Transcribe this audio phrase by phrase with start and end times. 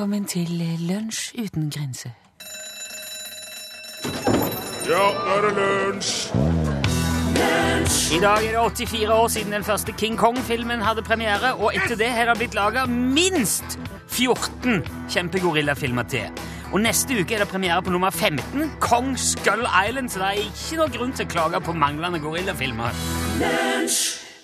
[0.00, 0.48] velkommen til
[0.88, 2.10] Lunsj uten grenser.
[4.88, 6.30] Ja, nå er det lunsj!
[8.16, 12.00] I dag er det 84 år siden den første King Kong-filmen hadde premiere, og etter
[12.00, 13.76] det har det blitt laga minst
[14.08, 14.80] 14
[15.12, 16.32] kjempegorillafilmer til.
[16.72, 20.42] Og neste uke er det premiere på nummer 15, Kong Skull Island, så det er
[20.48, 22.96] ikke noe grunn til å klage på manglende gorillafilmer.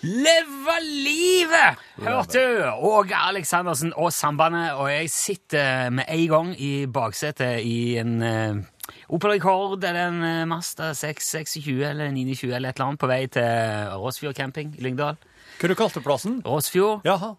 [0.06, 1.80] Leve livet!
[1.98, 2.64] Hørte du?
[2.87, 8.61] Åge Aleksandersen og Sambandet, og jeg sitter med en gang i baksetet i en uh,
[9.09, 13.27] Opel Rekord eller en uh, Mazda 626 eller 920 eller et eller annet på vei
[13.27, 15.19] til Råsfjord camping i Lyngdal.
[15.59, 16.38] Hva du kalte plassen?
[16.47, 17.02] Råsfjord.
[17.09, 17.34] Jaha.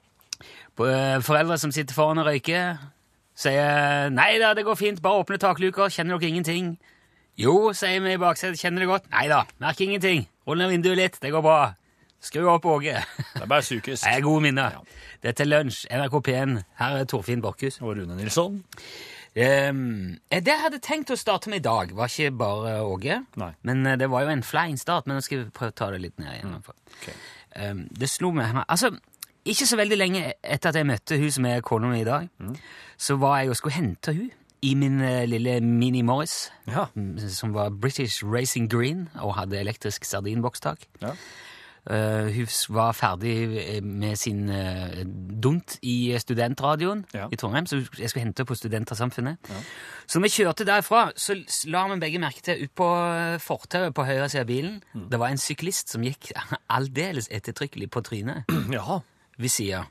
[0.75, 2.83] På, uh, Foreldre som sitter foran og røyker,
[3.37, 6.75] sier 'Nei da, det går fint, bare åpne takluker, kjenner dere ingenting?'
[7.37, 10.27] 'Jo', sier vi i baksetet, 'kjenner det godt?' 'Nei da, merker ingenting.
[10.47, 11.75] Rull ned vinduet litt, det går bra'.
[12.27, 12.93] Skru opp, Åge.
[13.33, 14.03] Det er bare psykisk.
[14.07, 14.79] Det er gode minner.
[15.23, 16.57] Dette er Lunsj, NRK P1.
[16.81, 17.79] Her er Torfinn Borchhus.
[17.81, 18.59] Og Rune Nilsson.
[19.37, 23.19] Um, det jeg hadde tenkt å starte med i dag, var ikke bare Åge.
[23.37, 23.51] Nei.
[23.69, 25.91] Men eh, det var jo en flein start, men nå skal vi prøve å ta
[25.93, 26.55] det litt ned igjen.
[26.97, 27.13] Okay.
[27.57, 28.89] Um, det slo meg Altså,
[29.47, 32.27] ikke så veldig lenge etter at jeg møtte hun som er kona mi i dag,
[32.97, 34.27] så var jeg og skulle hente hun
[34.65, 36.87] i min eh, lille Mini Morris, Ja.
[36.97, 40.87] mm, som var British Racing Green og hadde elektrisk sardinbokstak.
[41.03, 41.13] Ja.
[41.87, 47.29] Uh, hun var ferdig eh, med sin uh, dunt i studentradioen Ja.
[47.31, 49.37] i Trondheim, så jeg skulle hente på Studentersamfunnet.
[50.07, 51.37] Så når vi kjørte derfra, så
[51.71, 54.81] la vi begge merke til ut på eh, fortauet på høyre side av bilen.
[55.11, 56.33] Det var en syklist som gikk
[56.77, 58.99] aldeles ettertrykkelig på trynet ja.
[59.37, 59.85] ved sida.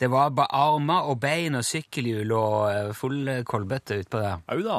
[0.00, 4.40] Det var bare armer og bein og sykkelhjul og eh, full eh, kolbøtte utpå der.
[4.48, 4.78] Au da.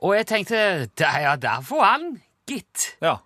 [0.00, 0.62] Og jeg tenkte
[0.98, 2.06] der, ja, der får han,
[2.48, 2.94] gitt.
[3.02, 3.16] Ja.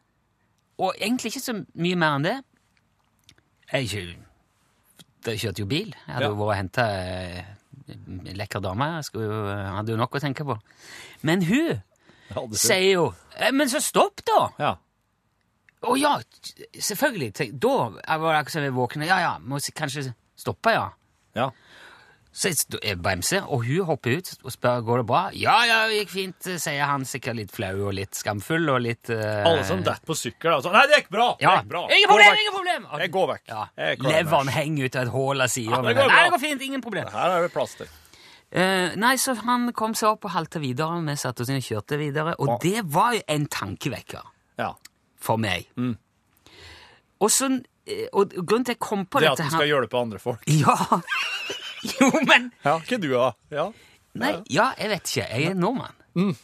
[0.78, 2.36] Og egentlig ikke så mye mer enn det.
[3.72, 3.88] Jeg,
[5.26, 5.92] jeg kjørte jo bil.
[5.94, 6.30] Jeg hadde Ja.
[6.32, 6.86] jo vært og henta
[7.94, 8.84] en lekker dame.
[9.02, 9.44] Jeg jo,
[9.76, 10.56] hadde jo nok å tenke på.
[11.22, 11.82] Men hun
[12.34, 14.48] Ja, sier jo «Eh, Men så stopp, da!
[14.58, 14.76] Ja.
[15.84, 16.14] Å ja,
[16.72, 17.32] selvfølgelig.
[17.36, 19.04] Tenk, da var det akkurat som jeg våkna.
[19.06, 20.86] Ja ja, må kanskje stoppe, ja.
[21.36, 21.50] Ja.
[22.34, 25.18] Så jeg bremser, og hun hopper ut og spør går det bra.
[25.38, 29.12] Ja, ja, det gikk fint, sier han, sikkert litt flau og litt skamfull og litt
[29.14, 29.44] uh...
[29.46, 30.72] Alle som detter på sykkel, altså.
[30.74, 31.28] Nei, det gikk bra!
[31.38, 31.84] Det gikk bra.
[31.94, 32.40] Ingen problem!
[32.42, 32.88] ingen problem!
[33.04, 33.52] Jeg går vekk.
[33.52, 33.62] Ja.
[34.02, 35.78] Leveren henger ut av et hull av sida.
[35.78, 37.12] Ja, det Nei, det går fint, ingen problem.
[37.14, 37.92] Her er det plass til.
[38.54, 40.98] Uh, nei, så han kom seg opp og halta videre.
[41.06, 42.34] Vi satte oss inn og kjørte videre.
[42.42, 42.58] Og Ja.
[42.66, 44.26] det var jo en tankevekker
[44.58, 44.72] Ja.
[45.22, 45.70] for meg.
[45.78, 45.94] Mm.
[47.22, 47.46] Og så
[47.86, 50.42] eh, Og grunnen til at jeg kom på Det at du skal hjelpe andre folk.
[50.50, 50.74] Ja!
[52.00, 53.32] Jo, men Ja, ikke du, da.
[53.50, 53.68] Ja.
[54.14, 55.28] Nei, ja, jeg vet ikke.
[55.30, 55.94] Jeg er nordmann.
[56.14, 56.34] Mm.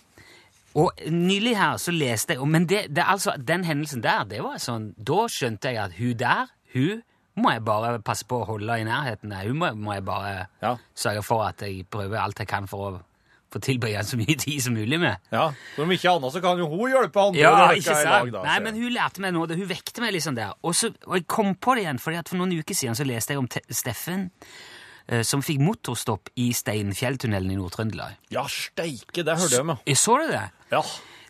[0.81, 4.59] Og nylig her så leste jeg Men det, det, altså, den hendelsen der, det var
[4.63, 7.01] sånn Da skjønte jeg at hun der, hun
[7.41, 9.31] må jeg bare passe på å holde i nærheten.
[9.47, 10.75] Hun må, må jeg bare Ja.
[10.99, 12.91] sørge for at jeg prøver alt jeg kan for å
[13.51, 15.17] få tilbringe så mye tid som mulig med.
[15.33, 15.47] ja.
[15.75, 17.41] For om ikke annet så kan jo hun hjelpe andre.
[17.41, 18.11] Ja, ikke sant?
[18.11, 19.47] lag, da, Nei, men hun lærte meg noe.
[19.47, 20.53] det- Hun vekte meg liksom der.
[20.63, 23.07] Og, så, og jeg kom på det igjen, fordi at for noen uker siden så
[23.09, 24.31] leste jeg om Te Steffen
[25.27, 28.19] som fikk motorstopp i Steinfjelltunnelen i Nord-Trøndelag.
[28.31, 29.97] Ja, steike, det hørte jeg om, ja.
[29.99, 30.45] Så du det?
[30.71, 30.83] ja.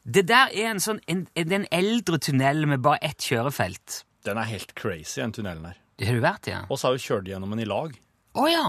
[0.04, 4.02] Det der er en sånn en, en, eldre tunnel med bare ett kjørefelt.
[4.24, 5.76] Den er helt crazy, den tunnelen her.
[6.00, 6.62] Har du vært i ja.
[6.68, 7.92] Og så har vi kjørt gjennom den i lag.
[8.40, 8.66] Å ja!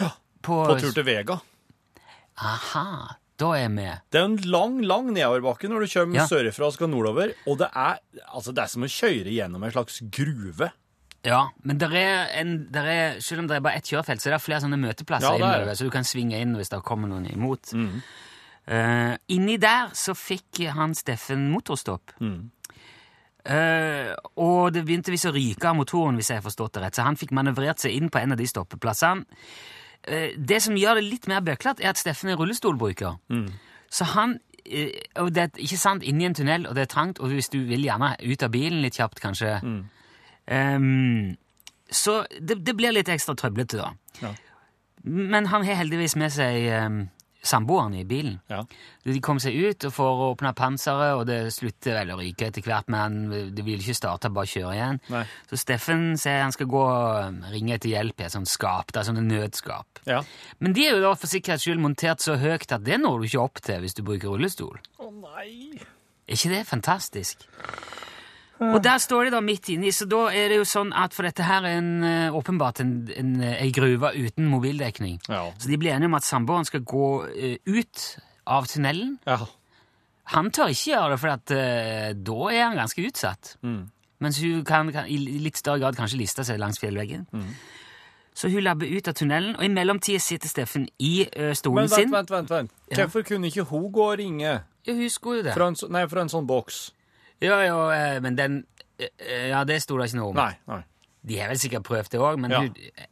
[0.00, 0.08] Ja.
[0.42, 1.36] På, På tur til Vega.
[2.42, 4.00] Aha, da er jeg med.
[4.10, 6.26] Det er en lang, lang nedoverbakke når du kommer Ja.
[6.30, 8.00] sørifra og skal nordover, og det er,
[8.32, 10.72] altså, det er som å kjøre gjennom en slags gruve.
[11.24, 14.30] Ja, men der er en, der er, selv om det er bare ett kjørefelt, så
[14.30, 15.60] er det flere sånne møteplasser Ja, det er det.
[15.60, 17.70] innover, så du kan svinge inn hvis det kommer noen imot.
[18.66, 22.10] Eh, inni der så fikk han Steffen motorstopp.
[23.44, 26.94] Eh, og det begynte visst å ryke av motoren, hvis jeg har forstått det rett,
[26.98, 29.24] så han fikk manøvrert seg inn på en av de stoppeplassene.
[30.06, 33.18] Eh, det som gjør det litt mer bøklete, er at Steffen er rullestolbruker.
[33.92, 37.18] Så han eh, Og det er ikke sant, inni en tunnel, og det er trangt,
[37.18, 39.58] og hvis du vil gjerne ut av bilen litt kjapt, kanskje
[40.46, 41.36] Ehm,
[41.92, 43.90] Så det, det blir litt ekstra trøblete, da.
[44.22, 44.30] Ja.
[45.04, 47.02] Men han har heldigvis med seg um,
[47.44, 48.38] samboeren i bilen.
[48.48, 48.62] Ja.
[49.04, 52.62] De kom seg ut og får åpna panseret, og det slutter vel å ryke etter
[52.64, 55.00] hvert, men det vil ikke starte, bare kjøre igjen.
[55.12, 55.24] Nei.
[55.50, 58.92] Så Steffen sier han skal gå og ringe etter hjelp i et sånt skap.
[58.94, 60.00] Det er sånne nødskap.
[60.08, 60.22] Ja.
[60.62, 63.28] Men de er jo da for sikkerhets skyld montert så høyt at det når du
[63.28, 64.78] ikke opp til hvis du bruker rullestol.
[65.02, 65.82] Å nei.
[66.30, 67.44] Er ikke det fantastisk?
[68.70, 71.26] Og der står de da midt inni, så da er det jo sånn at for
[71.26, 75.18] dette her er en, eh, åpenbart en, en, ei gruve uten mobildekning.
[75.28, 75.48] Ja.
[75.58, 78.04] Så de blir enige om at samboeren skal gå uh, ut
[78.46, 79.18] av tunnelen.
[79.26, 79.40] Ja.
[80.36, 83.56] Han tør ikke gjøre det, for at, uh, da er han ganske utsatt.
[83.62, 83.82] Mm.
[84.22, 87.26] Mens hun kan, kan i litt større grad kanskje liste seg langs fjellveggen.
[88.34, 91.88] Så hun labber ut av tunnelen, og i mellomtida sitter Steffen i ø, stolen Men
[91.90, 92.12] sin.
[92.12, 92.70] vent, vent, vent.
[92.70, 92.70] vent.
[92.88, 93.02] Ja.
[93.02, 94.52] Hvorfor kunne ikke hun gå og ringe
[94.86, 95.52] Ja, hun skulle jo det.
[95.54, 96.78] fra en, nei, fra en sånn boks?
[97.42, 98.60] Ja, ja, eh, men den
[98.98, 100.38] eh, Ja, det sto det ikke noe om.
[100.38, 100.82] Nei, nei.
[101.22, 102.60] De har vel sikkert prøvd det òg, men Ja.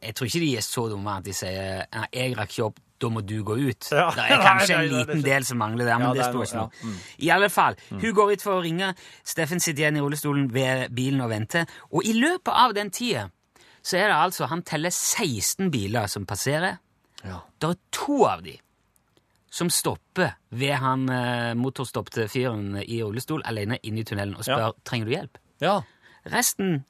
[0.03, 2.79] jeg tror ikke de er så dumme at de sier «Nei, 'jeg rakk ikke opp,
[2.99, 3.87] da må du gå ut'.
[3.91, 4.09] Ja.
[4.11, 6.33] Det er kanskje nei, en nei, liten del som mangler der, men Ja, det det
[6.33, 6.69] står ikke noe.
[6.83, 6.97] Mm.
[7.19, 8.93] I alle fall, hun går ut for å ringe,
[9.23, 13.29] Steffen sitter igjen i rullestolen ved bilen og venter, og i løpet av den tida
[13.81, 16.77] så er det altså Han teller 16 biler som passerer.
[17.23, 17.39] Ja.
[17.59, 18.59] Det er to av de
[19.51, 24.69] som stopper ved han eh, motorstoppte fyren i rullestol alene inne i tunnelen og spør
[24.69, 24.71] Ja.
[24.87, 25.37] trenger du hjelp.
[25.61, 25.81] Ja,
[26.31, 26.85] Resten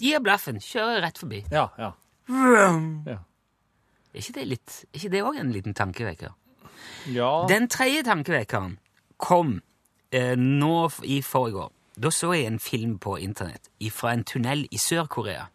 [0.00, 1.44] gir blaffen, kjører rett forbi.
[1.52, 1.68] ja.
[1.78, 1.92] ja.
[3.06, 3.18] ja.
[4.14, 6.32] Er ikke det litt, er ikke det òg en liten tankevekker?
[7.12, 7.30] ja.
[7.48, 8.78] Den tredje tankevekkeren
[9.20, 9.60] kom
[10.10, 11.72] eh, nå i forrige år.
[11.98, 15.48] Da så jeg en film på internett fra en tunnel i Sør-Korea.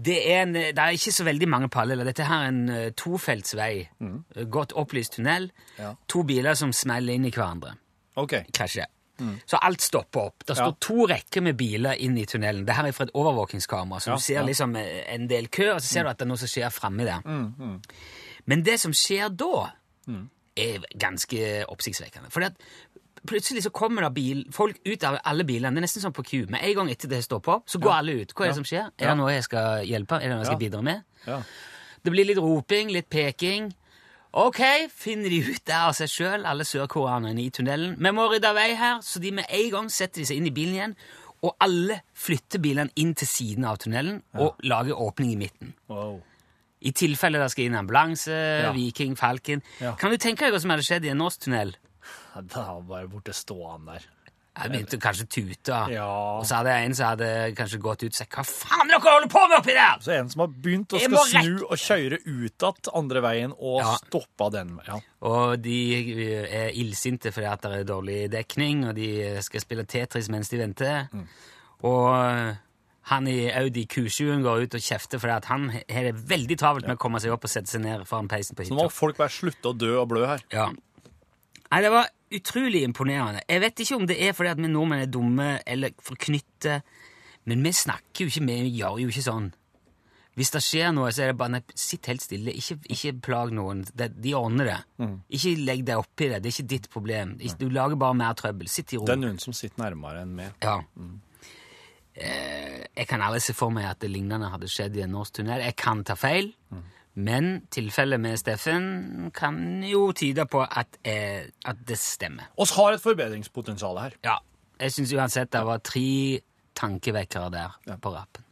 [0.00, 2.04] Det er, en, det er ikke så veldig mange paralleller.
[2.08, 3.74] Dette her er en eh, tofeltsvei.
[4.00, 4.14] Mm.
[4.50, 5.50] Godt opplyst tunnel.
[5.78, 5.92] Ja.
[6.08, 7.74] To biler som smeller inn i hverandre.
[8.16, 8.38] OK.
[8.56, 8.88] Krasjer.
[9.44, 10.46] Så alt stopper opp.
[10.48, 10.76] Det står Ja.
[10.80, 12.62] to rekker med biler inn i tunnelen.
[12.64, 15.74] Det her er fra et overvåkingskamera, så Ja, du ser liksom eh, en del kø,
[15.74, 17.20] og så ser du at det er noe som skjer framme der.
[18.48, 19.66] Men det som skjer da,
[20.56, 22.30] er ganske oppsiktsvekkende.
[22.32, 22.40] For
[23.26, 25.74] plutselig så kommer det bil, folk ut av alle bilene.
[25.74, 26.46] Det er nesten sånn på Q.
[26.48, 28.32] Med en gang etter det står på, så går alle ut.
[28.34, 28.90] Hva er det som skjer?
[28.98, 30.16] Er det noe jeg skal hjelpe?
[30.20, 30.64] Er det noe jeg skal Ja.
[30.68, 31.02] bidra med?
[31.26, 31.42] Ja.
[32.04, 33.72] Det blir litt roping, litt peking.
[34.32, 34.60] Ok,
[34.94, 37.96] finner de ut der av seg sjøl, alle sørkoreanerne i tunnelen.
[37.98, 40.50] Vi må rydde vei her, så de med en gang setter de seg inn i
[40.54, 40.96] bilen igjen.
[41.42, 45.74] Og alle flytter bilene inn til siden av tunnelen og lager åpning i midten.
[45.88, 46.22] Wow.
[46.82, 49.62] I tilfelle det skal inn ambulanse, Viking, Falken.
[49.80, 49.94] Ja.
[49.96, 51.74] Kan du tenke deg hva som hadde skjedd i en norsk tunnel?
[52.54, 54.08] Da var bare borte stående der.
[54.60, 56.04] Jeg begynte kanskje å tute, Ja.
[56.40, 58.98] og så hadde jeg en som hadde kanskje gått ut og sagt Hva faen dere
[59.04, 60.00] holder på med oppi der?!
[60.04, 63.78] Så en som har begynt å skal snu og kjøre ut igjen andre veien og
[63.80, 63.94] Ja.
[64.02, 64.74] stoppa den.
[64.88, 64.98] Ja.
[65.22, 65.76] Og de
[66.50, 70.58] er illsinte fordi at det er dårlig dekning, og de skal spille Tetris mens de
[70.58, 71.08] venter.
[71.86, 72.56] Og
[73.10, 76.86] han i Audi Q7 går ut og kjefter fordi at han har det veldig travelt
[76.86, 78.90] med å komme seg opp og sette seg ned foran peisen på Så nå må
[78.92, 80.42] folk bare slutte å dø og blø her.
[80.52, 80.68] Ja.
[81.70, 83.44] Nei, det var utrolig imponerende.
[83.48, 86.80] Jeg vet ikke om det er fordi at vi nordmenn er dumme eller forknytte,
[87.50, 89.48] men vi snakker jo ikke, vi gjør jo ikke sånn.
[90.38, 92.52] Hvis det skjer noe, så er det bare nei, sitt helt stille.
[92.56, 93.82] Ikke, ikke plag noen.
[93.92, 94.76] Det, de ordner det.
[95.36, 96.38] Ikke legg deg oppi det.
[96.40, 97.34] Det er ikke ditt problem.
[97.58, 98.70] Du lager bare mer trøbbel.
[98.70, 99.08] Sitt i ro.
[99.08, 100.54] Det er noen som sitter nærmere enn meg.
[100.64, 100.78] Ja.
[102.14, 105.40] Eh, jeg kan aldri se for meg at det lignende hadde skjedd i en norsk
[105.40, 105.66] tunnel.
[105.66, 106.52] Jeg kan ta feil,
[107.14, 112.50] men tilfellet med Steffen kan jo tyde på at, eh, at det stemmer.
[112.56, 114.10] Oss har et forbedringspotensial her.
[114.24, 114.38] Ja,
[114.80, 116.40] jeg syns uansett det var tre
[116.74, 118.44] tankevekkere der på rappen.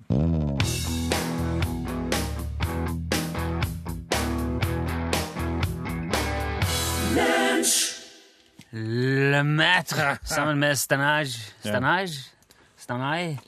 [8.71, 12.33] Le Maître sammen med Stanage Stanage?
[12.77, 13.39] Stanai?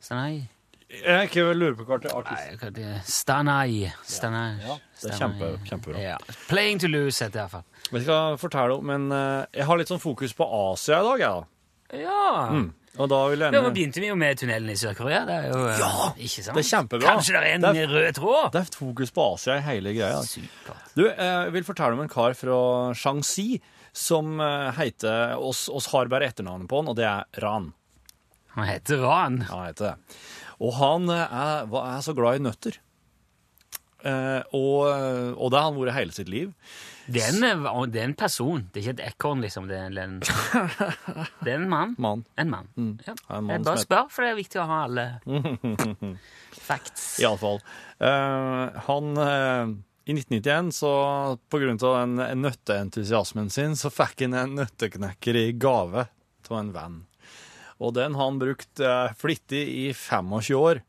[0.00, 0.59] Stanai?
[0.90, 3.28] Jeg ikke lurer på hva det er artist.
[3.46, 4.48] Nei, er Stanai.
[4.66, 6.00] Ja, det er kjempe- kjempebra.
[6.02, 6.16] Ja.
[6.50, 7.64] Playing to lose heter det iallfall.
[7.94, 11.22] Jeg skal fortelle om, men eh, jeg har litt sånn fokus på Asia i dag,
[11.22, 12.00] jeg, da.
[12.00, 12.60] Ja.
[12.98, 15.22] Og da vil jeg Nå begynte vi jo med tunnelen i Sør-Korea.
[15.30, 16.56] Det er jo eh, Ja, ikke sant?
[16.58, 17.06] det er kjempebra.
[17.14, 18.50] Kanskje det er en Det er- rød tråd?
[18.52, 20.20] Det er fokus på Asia i hele greia.
[20.26, 20.88] Supert.
[20.98, 22.58] Du, eh, jeg vil fortelle om en kar fra
[22.98, 23.60] Shaanxi
[23.94, 24.38] som
[24.74, 27.72] heter oss, oss har bare etternavnet på han, og det er Ran.
[28.56, 29.40] Han heter Ran.
[29.48, 30.18] Ja, han heter det.
[30.60, 32.80] Og han eh, er, er så glad i nøtter.
[34.00, 34.86] Eh, og,
[35.36, 36.54] og det har han vært hele sitt liv.
[37.10, 38.62] Det er, en, eh, det er en person.
[38.70, 39.66] Det er ikke et ekorn, liksom.
[39.70, 41.94] Det er en, det er en mann.
[41.98, 42.24] Mann.
[42.38, 42.70] En mann.
[42.76, 43.14] Ja.
[43.14, 43.36] Mm.
[43.36, 45.06] en mann bare spør, for det er viktig å ha alle
[46.68, 47.12] facts.
[47.22, 47.58] Iallfall.
[48.00, 49.74] Uh, han eh,
[50.10, 50.92] I 1991, så
[51.50, 56.06] på grunn av den nøtteentusiasmen sin, så fikk han en nøtteknekker i gave
[56.50, 57.00] av en venn.
[57.80, 60.82] Og den har han brukt eh, flittig i 25 år,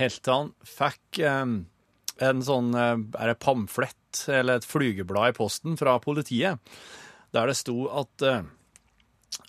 [0.00, 1.56] helt til han fikk eh,
[2.26, 6.60] en sånn eh, er det pamflett eller et flygeblad i posten fra politiet,
[7.36, 8.22] der det sto at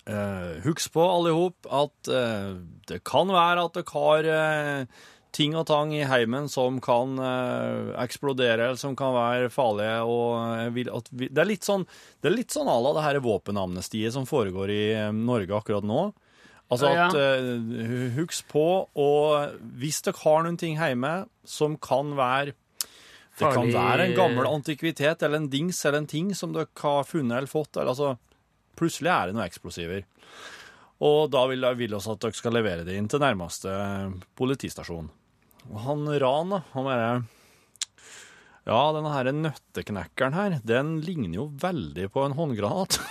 [0.08, 2.56] Eh, husk på, alle hop, at uh,
[2.88, 5.02] det kan være at dere har uh,
[5.36, 7.18] ting og tang i heimen som kan
[8.00, 9.98] eksplodere, eller som kan være farlige.
[10.08, 11.84] Og vil vi, det er litt sånn
[12.24, 16.08] det er sånn la det her våpenamnestiet som foregår i Norge akkurat nå.
[16.68, 21.12] Altså at eh, Husk på, og hvis dere har noen ting hjemme
[21.48, 22.56] som kan være
[23.38, 27.06] det kan være en gammel antikvitet eller en dings eller en ting som dere har
[27.06, 27.76] funnet eller fått.
[27.76, 28.16] Eller, altså,
[28.78, 30.02] plutselig er det noen eksplosiver.
[31.06, 33.70] Og da vil, vi at dere skal levere det inn til nærmeste
[34.38, 35.10] politistasjon.
[35.68, 37.10] Og han Ran, han bare
[38.68, 42.98] Ja, denne her nøtteknekkeren her, den ligner jo veldig på en håndgranat.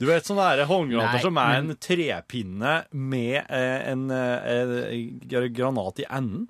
[0.00, 4.50] Du vet sånne der håndgranater Nei, som er men- en trepinne med eh, en eh,
[4.90, 6.48] eh, granat i enden?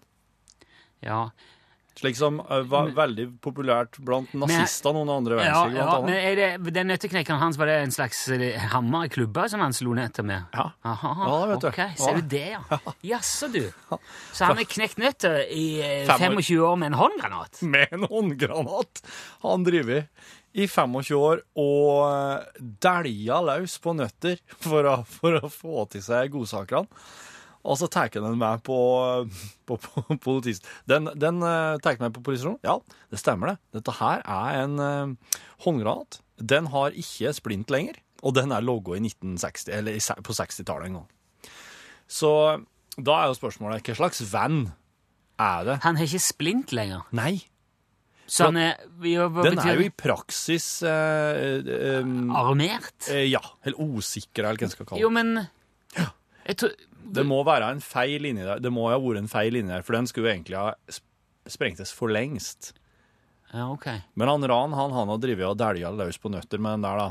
[1.05, 1.31] Ja.
[2.01, 6.73] Slik som eh, var veldig populært blant nazister noen andre verdenskrig, ja, ja, men det,
[6.79, 10.25] den nøtteknekkeren hans, var det en slags eh, hammer i klubba som han slo nøtter
[10.25, 10.49] med?
[10.57, 10.71] Ja.
[10.89, 11.69] Aha, Ja, det vet du.
[11.69, 11.89] ok, Ja.
[12.01, 12.81] Ser du det, ja?
[13.13, 13.63] Jaså, du.
[14.33, 17.61] Så han har knekt nøtter i eh, 25 år med en håndgranat?
[17.69, 19.03] Med en håndgranat
[19.45, 20.07] han driver
[20.57, 26.03] i 25 år og eh, dælja løs på nøtter for å, for å få til
[26.03, 26.89] seg godsakene.
[27.61, 28.77] Og så tar den meg på,
[29.69, 30.65] på, på politist.
[30.89, 32.61] Den, den uh, tar meg på politistasjonen.
[32.65, 32.79] Ja,
[33.13, 33.57] det stemmer det.
[33.81, 35.37] Dette her er en uh,
[35.67, 36.21] håndgranat.
[36.41, 41.01] Den har ikke splint lenger, og den er logga i 1960, eller på 60-tallet en
[41.03, 41.09] gang.
[42.11, 42.33] Så
[42.99, 44.63] da er jo spørsmålet hva slags venn
[45.41, 45.79] er det?
[45.85, 47.05] Han har ikke splint lenger.
[47.17, 47.43] Nei,
[48.31, 53.09] Så han er jo, den betyr er jo i praksis eh, eh, Armert?
[53.11, 55.05] eh, Ja, eller osikra, eller hva en skal kalle det.
[55.05, 56.09] Jo, men men
[56.47, 56.73] jeg tror,
[57.05, 58.61] Det må være en feil inni der.
[58.63, 61.01] Det må ha vært en feil inni der, for den skulle jo egentlig ha
[61.51, 62.73] sprengtes for lengst.
[63.53, 63.87] Ja, ok.
[64.15, 67.01] Men han Ran han, han har drevet og dælja løs på nøtter med den der,
[67.01, 67.09] da.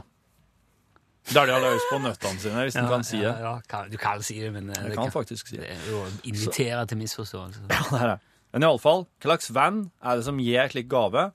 [1.35, 3.33] Dælja løs på nøttene sine, hvis en kan si det.
[3.33, 6.05] Ja, ja, du kan si det, men eh, Jeg det kan faktisk si det å
[6.23, 7.65] invitere til misforståelse.
[7.69, 8.19] Ja, det er det.
[8.55, 11.27] Men iallfall, hva slags venn er det som gir slik gave?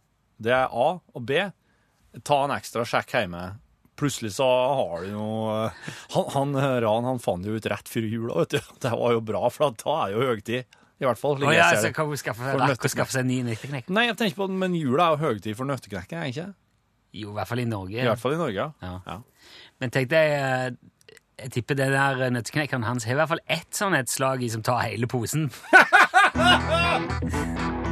[0.42, 1.44] Det er A og B.
[2.26, 3.44] Ta en ekstra sjekk hjemme.
[3.98, 5.68] Plutselig så har du noe
[6.16, 8.70] Han, han Ran han fant jo ut rett før jula, vet du.
[8.84, 10.80] Det var jo bra, for da er jo høytid.
[11.02, 11.40] I hvert fall.
[11.42, 13.88] Å ja, så kan vi skaffe, å skaffe seg ny nøtteknekk?
[13.94, 16.48] Nei, jeg tenker på men jula er jo høytid for nøtteknekken, er det ikke?
[17.14, 17.98] Jo, i hvert fall i Norge.
[17.98, 18.68] I hvert fall i Norge.
[18.82, 18.94] Ja.
[19.06, 19.16] Ja.
[19.82, 23.72] Men tenk deg, eh, jeg tipper det der nøtteknekkeren hans har i hvert fall ett
[23.74, 25.50] sånn et slag i som tar hele posen.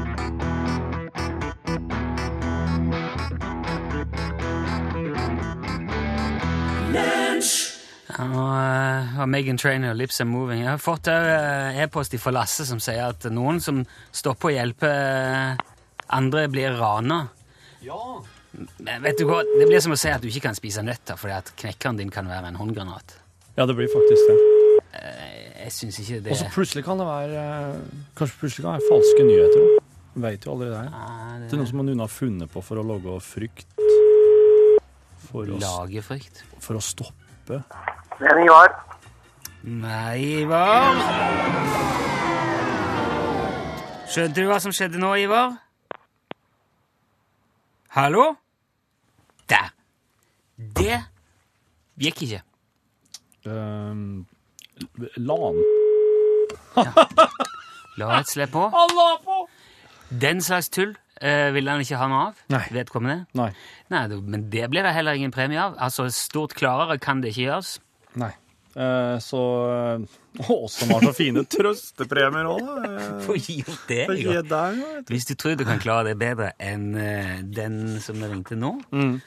[8.20, 10.60] og, og Megan Trainer, Lips Are Moving.
[10.64, 14.90] Jeg har fått eh, e-post fra Lasse som sier at noen som stopper å hjelpe
[14.90, 15.62] eh,
[16.12, 17.22] andre, blir rana.
[18.82, 19.40] Men vet du hva?
[19.48, 22.10] Det blir som å si at du ikke kan spise nøtter fordi at knekkeren din
[22.12, 23.16] kan være en håndgranat.
[23.56, 24.36] ja, det blir faktisk det.
[25.62, 27.76] Jeg syns ikke det Og så plutselig kan det være eh,
[28.18, 29.62] Kanskje plutselig kan det være falske nyheter.
[29.62, 29.84] også.
[30.26, 30.80] Vet jo aldri det.
[30.84, 31.04] Ja,
[31.46, 33.68] Det er noe som noen har funnet på for å lage frykt.
[35.30, 36.42] For å, Lage frykt.
[36.60, 37.62] for å stoppe
[38.20, 38.68] Men Ivar,
[39.62, 40.98] Nei, Ivar.
[44.12, 45.54] Skjønte du hva som skjedde nå, Ivar?
[47.96, 48.24] Hallo?
[49.50, 49.70] Der.
[50.76, 50.98] Det
[52.02, 52.42] gikk ikke.
[53.46, 54.24] um,
[55.16, 55.62] LAN.
[58.00, 58.66] La et slipp på.
[58.72, 59.44] Han la på!
[60.10, 62.38] Den slags tull Uh, ville han ikke ha noe av.
[62.50, 62.64] Nei.
[62.74, 63.28] Vedkommende.
[63.38, 63.52] Nei.
[63.94, 65.76] Nei, men det blir det heller ingen premie av.
[65.78, 67.68] Altså, Stort klarere kan det ikke gjøres.
[68.20, 68.32] Nei.
[68.74, 69.38] Eh, så
[69.68, 70.04] eh,
[70.48, 72.76] Å, som har så fine trøstepremier òg, da.
[72.88, 73.98] Eh, Få gi opp det.
[74.08, 75.02] Får gi.
[75.10, 78.70] Hvis du tror du kan klare det bedre enn eh, den som ringte nå,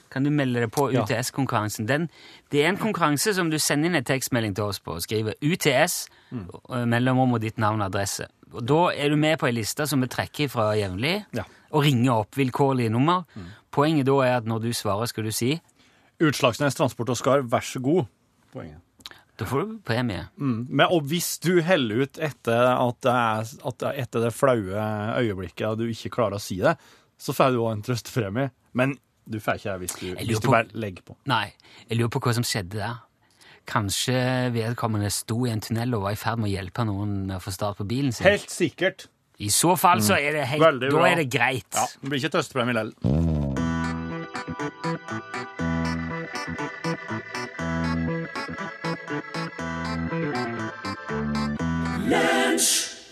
[0.09, 1.03] kan du melde deg på Ja.
[1.05, 1.85] UTS-konkurransen.
[1.85, 2.09] Den-
[2.49, 5.37] Det er en konkurranse som du sender inn en tekstmelding til oss på og skriver
[5.45, 8.25] UTS, eh, mellomrom og ditt navn og adresse.
[8.55, 11.43] Og Da er du med på ei liste som vi trekker fra jevnlig, Ja.
[11.71, 13.25] og ringer opp vilkårlige nummer.
[13.71, 15.59] Poenget da er at når du svarer, skal du si
[16.23, 18.05] Utslagsnes Transport og Skar, vær så god.
[18.55, 18.81] Poenget.
[19.35, 20.21] Da får du premie.
[20.39, 20.59] Mm.
[20.69, 24.85] Men, og hvis du heller ut etter, at det er, at er etter det flaue
[25.19, 26.77] øyeblikket og du ikke klarer å si det,
[27.19, 28.53] så får du òg en trøstepremie.
[28.79, 28.95] Men
[29.27, 31.17] du får ikke det hvis du, hvis du på- bare legger på.
[31.27, 31.50] Nei,
[31.89, 32.95] jeg lurer på hva som skjedde der.
[33.67, 34.15] Kanskje
[34.53, 37.43] vedkommende sto i en tunnel og var i ferd med å hjelpe noen med å
[37.43, 38.27] få start på bilen sin.
[38.29, 39.07] Helt sikkert.
[39.41, 41.67] I så fall så er det helt, da er det greit.
[41.75, 42.93] Ja, Det blir ikke trøstepremie likevel.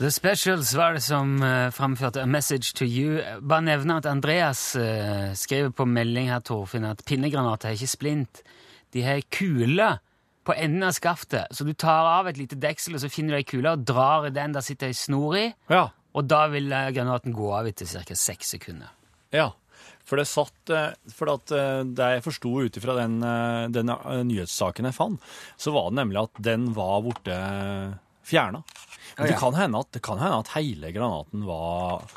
[0.03, 3.21] The Specials var det som uh, framførte A Message to You.
[3.39, 8.41] Bare nevne at Andreas uh, skriver på melding her, Torfinn, at pinnegranater er ikke splint.
[8.91, 9.87] De har kule
[10.43, 13.39] på enden av skaftet, så du tar av et lite deksel, og så finner du
[13.39, 15.85] ei kule og drar i den der sitter ei snor i, Ja.
[16.11, 18.03] og da vil uh, granaten gå av etter ca.
[18.27, 18.91] seks sekunder.
[19.31, 19.53] ja.
[20.03, 20.67] For det satt
[21.15, 23.13] For at det jeg forsto ut ifra den,
[23.71, 23.91] den
[24.27, 25.23] nyhetssaken jeg fant,
[25.55, 27.37] så var det nemlig at den var borte
[28.27, 28.63] fjerna.
[29.17, 32.07] Men det, kan hende at, det kan hende at hele granaten var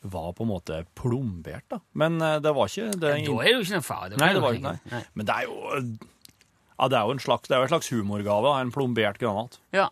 [0.00, 1.76] var på en måte plombert, da.
[1.92, 4.16] Men eh, det var ikke det, Da er det jo ikke noe fare.
[4.16, 5.00] Nei, det var ikke- nei.
[5.14, 5.58] Men det er jo
[6.80, 9.58] Ja, det er jo en slags, det jo en slags humorgave, en plombert granat.
[9.76, 9.90] Ja.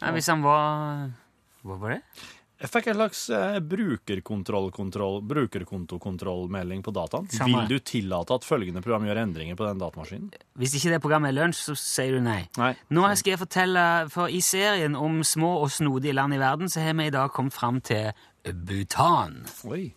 [0.00, 1.10] Nei, hvis han var
[1.66, 2.00] Hva var det?
[2.56, 7.26] Jeg fikk en slags eh, brukerkontroll-kontroll, brukerkontokontrollmelding på dataen.
[7.28, 7.66] Samme.
[7.66, 10.30] Vil du tillate at følgende program gjør endringer på den datamaskinen?
[10.56, 12.46] Hvis ikke det programmet er lunsj, så sier du nei.
[12.56, 12.72] Nei.
[12.96, 16.80] Nå skal jeg fortelle, for I serien om små og snodige land i verden så
[16.80, 18.08] har vi i dag kommet fram til
[18.46, 19.42] Bhutan.
[19.68, 19.90] Oi.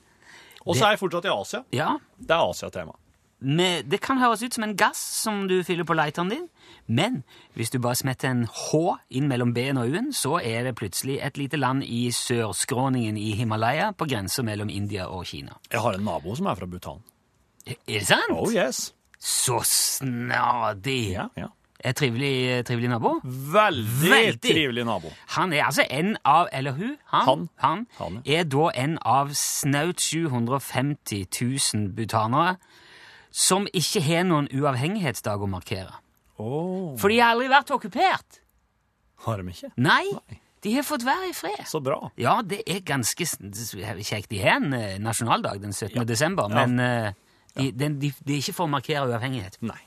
[0.65, 1.63] Og så er jeg fortsatt i Asia.
[1.73, 2.97] Ja, Det er Asia-tema.
[3.41, 6.47] Med, Det kan høres ut som en gass som du fyller på lighteren din,
[6.87, 7.23] men
[7.55, 11.19] hvis du bare smetter en H inn mellom B-en og U-en, så er det plutselig
[11.23, 15.55] et lite land i sørskråningen i Himalaya på grensa mellom India og Kina.
[15.71, 17.03] Jeg har en nabo som er fra Bhutan.
[17.67, 18.33] Er det sant?
[18.33, 18.93] Oh yes.
[19.19, 21.11] Så snadig!
[21.13, 21.47] Ja, ja.
[21.79, 23.21] Er trivelig, trivelig nabo?
[23.23, 24.41] Veldig, Veldig.
[24.43, 25.13] trivelig nabo.
[25.37, 27.85] Han er altså en av, eller hun, han, Han.
[27.97, 31.27] Han, er da en av snaut 750
[31.75, 32.57] 000 butanere
[33.31, 35.93] som ikke har noen uavhengighetsdag å markere.
[36.39, 36.95] Oh.
[36.97, 38.39] For de har aldri vært okkupert.
[39.25, 39.69] Har de ikke?
[39.77, 40.37] Nei, Nei.
[40.63, 41.65] de har fått være i fred.
[41.67, 41.97] Så bra.
[42.19, 44.29] Ja, det er ganske kjekt.
[44.31, 46.05] De har en eh, nasjonaldag den 17.
[46.07, 46.65] desember, Ja.
[46.65, 47.11] men eh,
[47.59, 49.59] de, den, de, de er ikke for å markere uavhengighet.
[49.67, 49.79] Nei.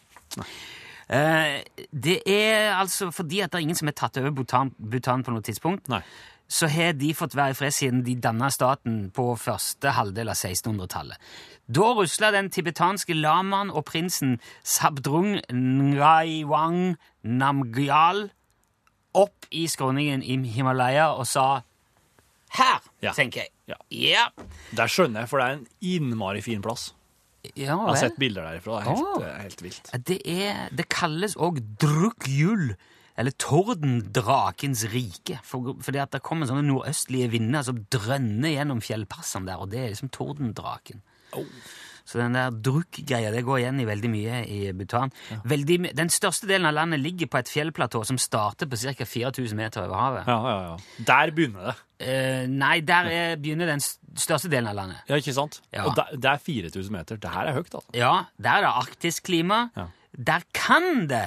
[1.12, 5.24] Eh, det er altså fordi at det er ingen som har tatt over Bhutan, Bhutan
[5.24, 5.88] på noe tidspunkt.
[5.92, 6.02] Nei.
[6.52, 10.36] så har de fått være i fred siden de danna staten på første halvdel av
[10.36, 11.16] 1600-tallet.
[11.72, 18.26] Da rusla den tibetanske lamaen og prinsen Sabdrung Ngaiwang Namgyal
[19.16, 21.62] opp i skråningen i Himalaya og sa
[22.52, 23.12] Her, Ja.
[23.16, 23.48] tenker jeg.
[23.66, 23.76] Ja.
[23.90, 24.24] Ja.
[24.76, 26.90] Der skjønner jeg, for det er en innmari fin plass.
[27.56, 28.80] ja Jeg har sett bilder derifra.
[28.82, 29.42] Det er helt, oh.
[29.42, 29.90] helt vilt.
[30.06, 32.74] Det, er, det kalles òg Drukjul
[33.16, 35.38] eller tordendrakens rike.
[35.44, 39.80] For, fordi at det kommer sånne nordøstlige vinder som drønner gjennom fjellpassene der, og det
[39.80, 41.02] er liksom tordendraken.
[41.38, 41.46] Oh.
[42.12, 45.12] Så den der drukk-greia det går igjen i veldig mye i Bhutan.
[45.48, 49.06] Veldig, den største delen av landet ligger på et fjellplatå som starter på ca.
[49.08, 50.28] 4000 meter over havet.
[50.28, 51.04] Ja, ja, ja.
[51.08, 51.76] Der begynner det.
[52.02, 55.04] Eh, nei, der er, begynner den største delen av landet.
[55.08, 55.60] Ja, ikke sant?
[55.70, 55.86] Ja.
[55.86, 57.22] Og der, det er 4000 meter.
[57.22, 57.96] Det her er høyt, altså.
[57.96, 59.62] Ja, der er det arktisk klima.
[59.78, 59.88] Ja.
[60.32, 61.24] Der kan det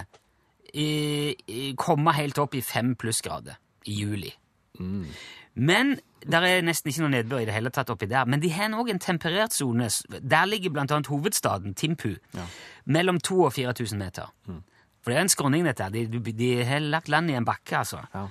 [0.75, 4.33] i, i, komme helt opp i fem plussgrader i juli.
[4.79, 5.07] Mm.
[5.55, 5.97] Men
[6.31, 8.25] der er nesten ikke noe nedbør i det hele tatt oppi der.
[8.25, 9.89] Men de har òg en temperert sone.
[10.21, 12.15] Der ligger annet hovedstaden, Timpu,
[12.85, 14.33] mellom 2000 og 4000 meter.
[14.47, 14.63] Mm.
[15.05, 15.83] For det er en skråning, dette.
[15.83, 15.91] her.
[15.93, 17.99] De, de, de har lagt land i en bakke, altså.
[18.13, 18.23] Ja.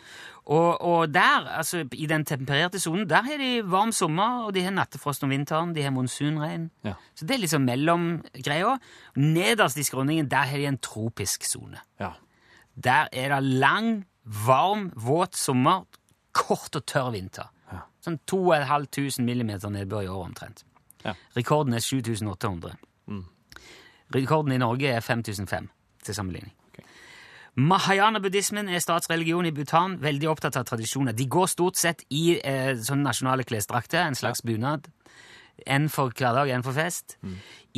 [0.45, 4.65] Og, og der, altså i den tempererte sonen, der har de varm sommer, og de
[4.67, 6.71] har nattefrost om vinteren, de har monsunregn.
[6.85, 6.97] Ja.
[7.15, 8.75] Så det er liksom mellomgreia.
[9.17, 11.79] Nederst i skråningen, der har de en tropisk sone.
[12.01, 12.11] ja.
[12.75, 15.85] Der er det lang, varm, våt sommer,
[16.35, 17.51] kort og tørr vinter.
[17.71, 17.85] Ja.
[18.05, 20.65] Sånn 2500 millimeter nedbør i året omtrent.
[21.05, 21.15] Ja.
[21.37, 22.77] Rekorden er 7800.
[24.15, 25.71] Rekorden i Norge er 5005,
[26.05, 26.55] til sammenligning.
[27.55, 31.15] Mahayana-buddhismen er statsreligion i Bhutan, veldig opptatt av tradisjoner.
[31.15, 34.89] De går stort sett i eh, sånne nasjonale klesdrakter, en slags bunad.
[35.71, 37.15] En for hverdag, en for fest.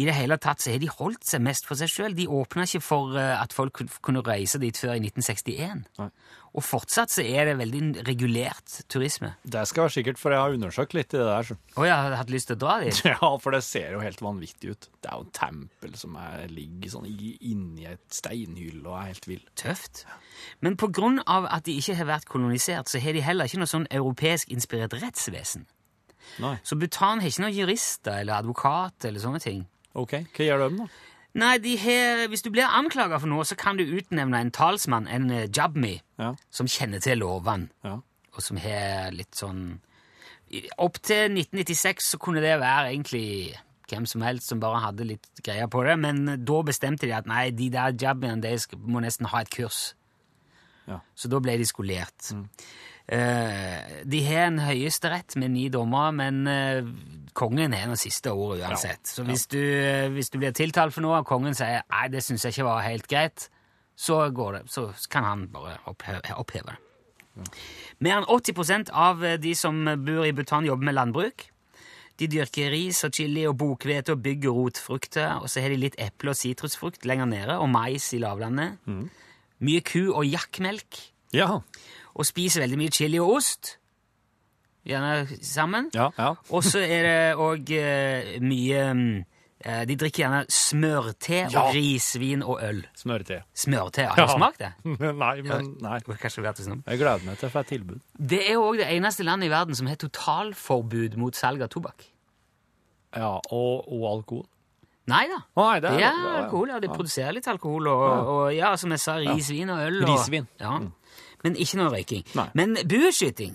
[0.01, 2.16] I det hele tatt så har de holdt seg mest for seg sjøl.
[2.16, 5.85] De åpna ikke for eh, at folk kunne reise dit før i 1961.
[6.01, 6.09] Nei.
[6.57, 9.35] Og fortsatt så er det veldig regulert turisme.
[9.45, 11.51] Det skal være sikkert, for jeg har undersøkt litt i det der.
[11.77, 13.01] Å oh, hadde hatt lyst til å dra dit.
[13.12, 14.88] Ja, for det ser jo helt vanvittig ut.
[15.05, 19.11] Det er jo en tempel som er, ligger sånn i- inni et steinhylle og er
[19.12, 19.42] helt vill.
[19.61, 20.07] Tøft.
[20.64, 23.61] Men på grunn av at de ikke har vært kolonisert, så har de heller ikke
[23.61, 25.66] noe sånn europeisk inspirert rettsvesen.
[26.42, 26.57] Nei.
[26.64, 29.66] Så Bhutan har ikke noen jurister eller advokat eller sånne ting.
[29.97, 30.88] Ok, hva gjør de da?
[31.37, 35.09] Nei, de har, Hvis du blir anklaga for noe, så kan du utnevne en talsmann,
[35.09, 37.99] en eh, jabmi, Ja, som kjenner til lovene, ja.
[38.33, 39.83] og som har litt sånn
[40.79, 43.57] Opp til 1996 så kunne det være egentlig
[43.90, 47.27] hvem som helst som bare hadde litt greier på det, men da bestemte de at
[47.27, 49.96] nei, de der jabmiene de må nesten ha et kurs.
[50.87, 51.01] Ja.
[51.18, 52.31] Så da ble de skolert.
[53.07, 56.88] Eh, de har en høyesterett med ni dommere, men eh,
[57.37, 59.05] kongen har noe siste ordet uansett.
[59.07, 62.25] Så hvis du, eh, hvis du blir tiltalt for noe, og kongen sier nei, det
[62.25, 63.49] syns jeg ikke var helt greit,
[63.96, 66.81] så, går det, så kan han bare oppheve, oppheve det.
[68.01, 71.46] Mer enn 80% av eh, de som bor i Bhutan, jobber med landbruk.
[72.16, 75.81] De dyrker ris og chili og bokhvete og bygg- og rotfrukter, og så har de
[75.83, 78.79] litt eple- og sitrusfrukt lenger nede, og mais i lavlandet.
[79.61, 81.03] Mye ku- og jakkmelk
[81.35, 81.61] Ja,
[82.14, 83.77] og spiser veldig mye chili og ost.
[84.87, 85.88] Gjerne sammen.
[85.94, 86.29] ja, ja.
[86.55, 87.70] Og så er det òg
[88.46, 89.25] mye mm,
[89.66, 91.64] eh, De drikker gjerne smørte Ja.
[91.75, 92.85] risvin og øl.
[92.94, 93.40] Smørte.
[93.55, 94.29] Smørte, har du Ja.
[94.37, 94.72] smakt det?
[95.25, 95.99] nei, men nei.
[96.07, 96.85] Det Kanskje verdt å om.
[96.87, 98.01] Jeg gleder meg til å få et tilbud.
[98.18, 102.07] Det er òg det eneste landet i verden som har totalforbud mot salg av tobakk.
[103.16, 104.46] Ja, og, og alkohol.
[105.07, 105.37] Nei da.
[105.55, 108.90] Å, nei, det er Ja, alkohol, ja, de produserer litt alkohol, og, og ja, som
[108.90, 110.01] jeg sa, risvin og øl.
[110.03, 110.49] Og, Risvin.
[110.61, 110.79] Ja.
[111.44, 112.25] Men ikke noe røyking.
[112.35, 112.49] Nei.
[112.59, 113.55] Men bueskyting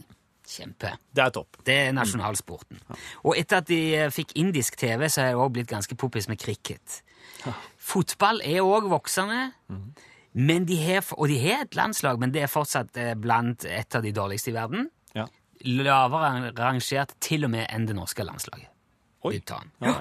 [0.51, 0.91] kjempe.
[1.15, 1.57] Det er topp.
[1.67, 2.79] Det er nasjonalsporten.
[3.23, 6.27] Og etter at de eh, fikk indisk TV, så er det også blitt ganske poppis
[6.31, 7.01] med cricket.
[7.81, 9.51] Fotball er òg voksende.
[10.33, 13.95] Men de har, og de har et landslag, men det er fortsatt eh, blant et
[13.97, 14.85] av de dårligste i verden.
[15.17, 15.25] Ja.
[15.67, 18.69] Lavere rangert til og med enn det norske landslaget.
[19.27, 19.35] Oi.
[19.37, 19.97] Ja, Ja.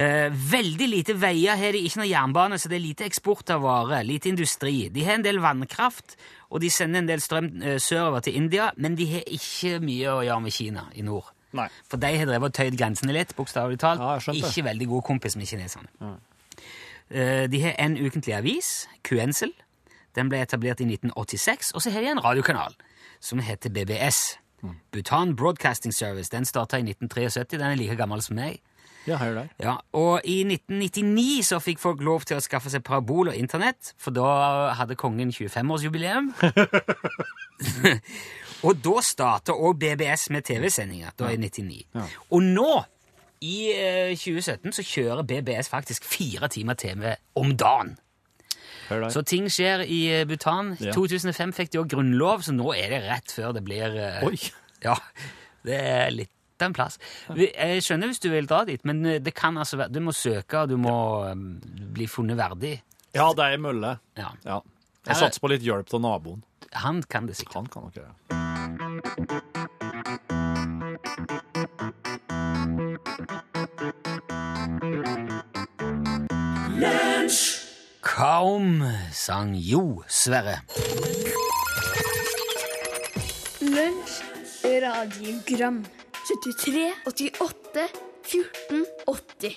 [0.00, 3.60] Eh, veldig lite veier har de, ikke noe jernbane, så det er lite eksport av
[3.66, 4.88] varer, lite industri.
[4.88, 6.16] De har en del vannkraft,
[6.48, 10.14] og de sender en del strøm eh, sørover til India, men de har ikke mye
[10.14, 11.28] å gjøre med Kina i nord.
[11.58, 11.66] Nei.
[11.90, 14.00] For de har drevet og tøyd grensene litt, bokstavelig talt.
[14.00, 16.14] Ja, ikke veldig god kompis med kineserne.
[17.10, 19.52] Eh, de har en ukentlig avis, Kuensel.
[20.16, 22.78] Den ble etablert i 1986, og så har de en radiokanal
[23.20, 24.38] som heter BBS.
[24.62, 24.78] Mm.
[24.92, 26.32] Bhutan Broadcasting Service.
[26.32, 27.58] Den starta i 1973.
[27.58, 28.62] Den er like gammel som meg.
[29.08, 29.46] Ja, hør der.
[29.62, 33.94] Ja, og i 1999 så fikk folk lov til å skaffe seg parabol og internett,
[33.98, 34.26] for da
[34.76, 36.28] hadde kongen 25-årsjubileum.
[38.66, 41.80] og da starta òg BBS med TV-sendinger, da i 99.
[42.36, 42.68] Og nå,
[43.40, 47.96] i eh, 2017, så kjører BBS faktisk fire timer TV om dagen.
[49.14, 50.74] Så ting skjer i eh, Bhutan.
[50.80, 50.94] I Ja.
[50.96, 54.36] 2005 fikk de òg grunnlov, så nå er det rett før det blir eh, Oi.
[54.84, 54.96] ja,
[55.64, 56.98] det er litt av en plass.
[57.36, 60.12] Jeg skjønner hvis du vil dra dit, men eh, det kan altså være, du må
[60.16, 60.94] søke, og du må
[61.30, 61.60] um,
[61.94, 62.76] bli funnet verdig.
[63.16, 63.96] Ja, det er ei mølle.
[64.16, 64.60] Ja, Ja.
[65.06, 66.42] Jeg er- satser på litt hjelp av naboen.
[66.84, 67.54] Han kan det sikkert.
[67.54, 69.40] Han kan nok gjøre det.
[78.02, 80.60] Kaum sang jo, Sverre.
[83.60, 84.20] Lunsj,
[84.82, 85.82] radiogram
[86.30, 87.88] 73, 88,
[88.22, 89.56] 14, 80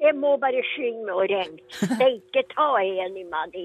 [0.00, 1.64] Jeg må bare skynde meg å ringe.
[1.74, 3.64] Steike ta enig med de.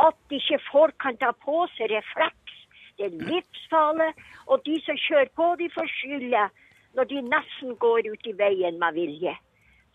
[0.00, 2.56] At ikke folk kan ta på seg refleks,
[2.96, 4.08] det er livsfarlig.
[4.48, 6.48] Og de som kjører på, de får skylda
[6.96, 9.36] når de nesten går ut i veien med vilje.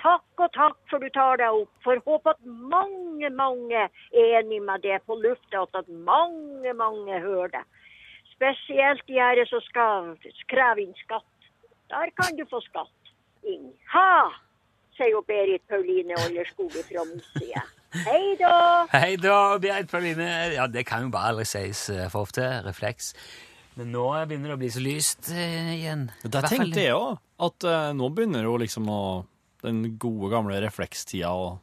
[0.06, 1.74] Takk og takk for du tar deg opp.
[1.82, 7.18] For håper at mange, mange er enig med det på lufta, og at mange, mange
[7.26, 7.66] hører det.
[8.40, 10.14] Spesielt de som skal
[10.48, 11.50] kreve inn skatt.
[11.92, 13.12] Der kan du få skatt
[13.44, 13.74] inn.
[13.92, 14.30] Ha!
[15.00, 17.62] sier jo Berit Pauline Ollerskog fra min side.
[18.04, 18.56] Hei da!
[18.92, 20.28] Hei da, Berit Pauline.
[20.54, 22.44] Ja, det kan jo bare aldri sies eh, for ofte.
[22.66, 23.14] Refleks.
[23.80, 26.10] Men nå begynner det å bli så lyst eh, igjen.
[26.26, 29.02] Fall- tenkte jeg òg, at uh, nå begynner jo liksom å
[29.64, 31.54] den gode, gamle reflekstida å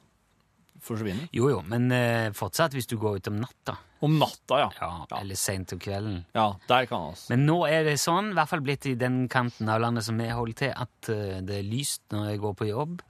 [0.86, 1.28] forsvinne.
[1.36, 3.76] Jo, jo, men uh, fortsatt hvis du går ut om natta.
[4.04, 4.70] Om natta, ja.
[4.80, 5.20] Ja, Ja.
[5.20, 6.24] Eller seint om kvelden.
[6.34, 7.30] Ja, der kan også.
[7.32, 10.18] Men nå er det sånn, i hvert fall blitt i den kanten av landet som
[10.20, 13.00] vi holder til, at eh, det er lyst når jeg går på jobb,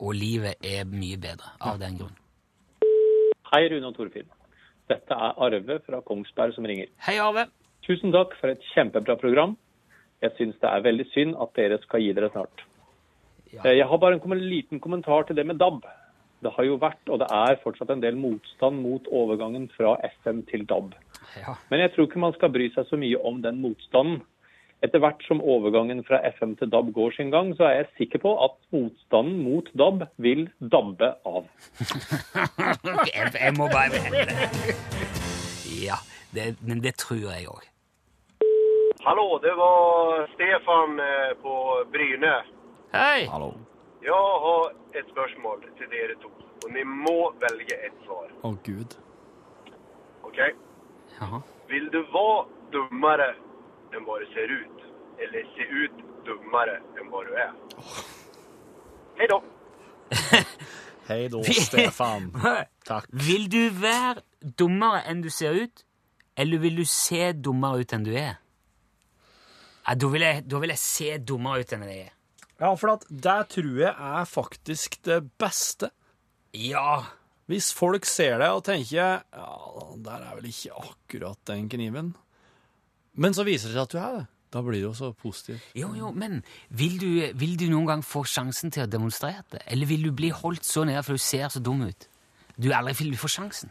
[0.00, 2.14] og livet er mye bedre av den grunn.
[3.52, 4.28] Hei, Rune og Torfinn.
[4.88, 6.86] Dette er Arve fra Kongsberg som ringer.
[7.04, 7.48] Hei, Arve.
[7.84, 9.56] Tusen takk for et kjempebra program.
[10.22, 12.64] Jeg syns det er veldig synd at dere skal gi dere snart.
[13.52, 13.62] Ja.
[13.64, 15.82] Eh, Jeg har bare en liten kommentar til det med DAB.
[16.40, 20.40] Det har jo vært, og det er fortsatt en del motstand mot overgangen fra FM
[20.48, 20.94] til DAB.
[21.36, 21.56] Ja.
[21.68, 24.22] Men jeg tror ikke man skal bry seg så mye om den motstanden.
[24.80, 28.22] Etter hvert som overgangen fra FM til DAB går sin gang, så er jeg sikker
[28.24, 31.44] på at motstanden mot DAB vil dabbe av.
[33.12, 34.40] jeg, må bare vente.
[35.76, 36.00] Ja,
[36.32, 37.66] det, men det tror jeg òg.
[39.04, 41.52] Hallo, det var Stefan eh, på
[41.92, 42.38] Bryne.
[42.96, 43.28] Hei!
[43.28, 43.52] Hallo.
[44.02, 44.12] Jeg
[44.44, 46.30] har et spørsmål til dere to,
[46.64, 48.30] og dere må velge et svar.
[48.48, 48.94] Å, gud.
[50.24, 50.38] Ok?
[51.18, 51.40] Ja.
[51.68, 53.26] Vil du være dummere
[53.92, 54.86] enn hva du ser ut,
[55.20, 57.52] eller se ut dummere enn hva du er?
[59.20, 59.40] Hei da!
[61.10, 62.30] Hei da, Stefan.
[62.88, 63.10] Takk.
[63.26, 65.84] Vil du være dummere enn du ser ut,
[66.40, 68.38] eller vil du se dummere ut enn du er?
[69.84, 72.16] Ja, da, vil jeg, da vil jeg se dummere ut enn jeg er.
[72.60, 75.90] Ja, for at det tror jeg er faktisk det beste.
[76.52, 77.06] Ja.
[77.50, 79.14] Hvis folk ser det og tenker ja,
[80.04, 82.12] der er vel ikke akkurat den kniven.
[83.18, 84.26] Men så viser det seg at du er det.
[84.50, 85.62] Da blir det jo så positivt.
[85.78, 86.40] Jo, jo, men
[86.74, 89.62] vil du, vil du noen gang få sjansen til å demonstrere det?
[89.70, 92.08] Eller vil du bli holdt så nede for du ser så dum ut?
[92.58, 93.70] Du aldri vil få sjansen.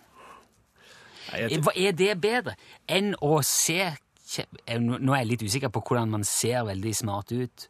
[1.29, 2.55] Nei, jeg, Hva Er det bedre
[2.89, 7.35] enn å se eh, nå er jeg litt usikker på hvordan man ser veldig smart
[7.35, 7.67] ut.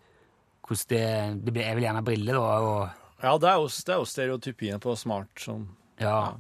[0.70, 2.90] Hvordan det, det blir- er vel gjerne briller, da, og
[3.24, 5.66] ja, det er, jo, det er jo stereotypien på smart som
[6.00, 6.36] Ja.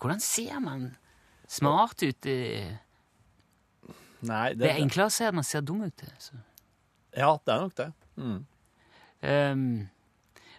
[0.00, 0.86] Hvordan ser man
[1.48, 2.20] smart ut?
[2.24, 2.78] Det,
[4.24, 6.02] Nei, det er enklere å se at man ser dum ut.
[6.18, 6.32] Så.
[7.16, 7.90] Ja, det er nok det.
[9.24, 9.88] Ehm,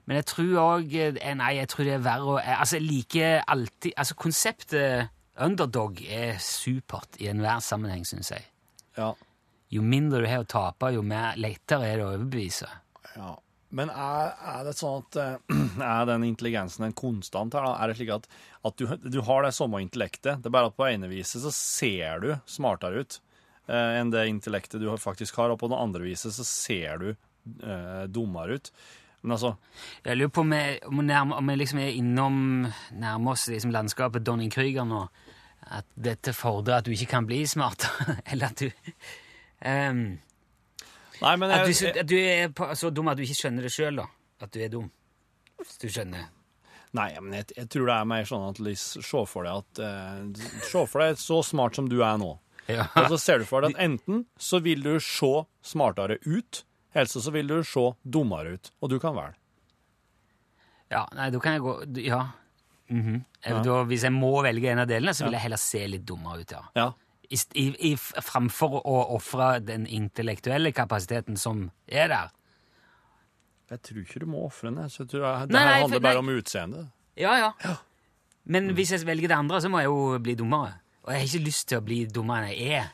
[0.06, 0.94] men jeg tror òg
[1.38, 6.38] Nei, jeg tror det er verre å Altså, jeg liker alltid Altså, konseptet underdog er
[6.40, 8.46] supert i enhver sammenheng, syns jeg.
[8.98, 9.10] Ja.
[9.76, 12.70] Jo mindre du har å tape, jo mer lettere er det å overbevise.
[13.16, 13.34] ja.
[13.76, 17.66] Men er, er det sånn at eh, er den intelligensen en konstant her?
[17.66, 17.74] da?
[17.82, 18.28] Er det slik at,
[18.68, 21.52] at du, du har det samme intellektet, det er bare at på ene viset så
[21.52, 23.18] ser du smartere ut
[23.68, 27.10] eh, enn det intellektet du faktisk har, og på det andre viset så ser du
[27.12, 28.72] eh, dummere ut.
[29.26, 29.56] Men altså
[30.06, 32.40] Jeg lurer på om vi, om vi, nærmer, om vi liksom er innom
[32.94, 35.08] nærmer oss liksom landskapet Donning-Krüger nå.
[35.66, 38.20] At dette fordrer at du ikke kan bli smartere.
[38.32, 38.70] Eller at du
[39.62, 40.20] ehm,
[41.22, 44.02] Nei, men at, du, at du er så dum at du ikke skjønner det sjøl,
[44.02, 44.10] da.
[44.44, 44.90] At du er dum.
[45.62, 46.26] Hvis du skjønner.
[46.96, 49.82] Nei, men jeg, jeg tror det er mer sånn at liksom, se for deg at
[49.84, 52.34] eh, Se for deg så smart som du er nå.
[52.72, 52.88] Ja.
[52.98, 55.32] Og så ser du for deg at enten så vil du se
[55.66, 56.64] smartere ut,
[56.96, 58.72] eller så vil du se dummere ut.
[58.82, 59.38] Og du kan velge.
[60.94, 61.04] ja.
[61.18, 61.76] Nei, da kan jeg gå
[62.08, 62.24] Ja.
[62.88, 63.22] Mm -hmm.
[63.50, 63.64] ja.
[63.64, 66.42] da, hvis jeg må velge en av delene, så vil jeg heller se litt dummere
[66.42, 66.64] ut, ja.
[66.76, 66.94] Ja.
[67.30, 72.34] I, i, framfor å ofre den intellektuelle kapasiteten som er der.
[73.72, 74.82] Jeg tror ikke du må ofre den.
[74.84, 74.92] jeg.
[74.94, 76.90] Så jeg det, Nei, her handler for- bare om utseendet.
[77.18, 77.76] Ja, ja.
[78.46, 80.76] Men hvis jeg velger det andre, så må jeg jo bli dummere.
[81.06, 82.92] Og jeg har ikke lyst til å bli dummere enn jeg er.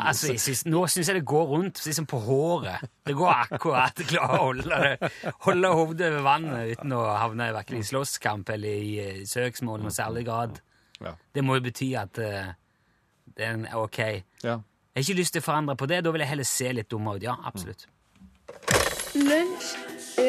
[0.00, 2.80] Altså, jeg synes, Nå syns jeg det går rundt liksom på håret.
[3.04, 5.10] Det går akkurat å klare å holde, det,
[5.44, 9.82] holde hodet over vannet uten å havne i hverken i slåsskamp eller i eh, søksmål
[9.82, 10.62] i noen særlig grad.
[11.02, 11.12] Ja.
[11.34, 12.54] Det må jo bety at eh,
[13.36, 13.84] det er ok.
[13.84, 13.98] ok.
[14.92, 16.02] Jeg har ikke lyst til å forandre på det.
[16.04, 17.24] Da vil jeg heller se litt dummere ut.
[17.24, 17.86] Ja, absolutt.
[19.16, 19.72] Lunsj,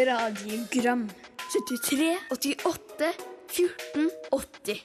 [0.08, 1.08] radiogram
[1.54, 3.10] 73, 88,
[3.54, 4.82] 14, 80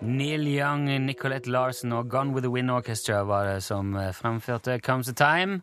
[0.00, 4.78] Neil Young, Nicolette Larsen og Gone with the Wind Orchestra var det som eh, fremførte
[4.80, 5.60] Comes a Time.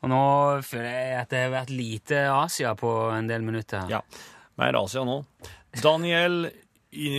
[0.00, 0.22] Og nå
[0.64, 3.84] føler jeg at det har vært lite Asia på en del minutter.
[3.90, 4.00] ja.
[4.60, 5.20] Mer Asia nå.
[5.80, 6.42] Daniel
[6.92, 7.10] i,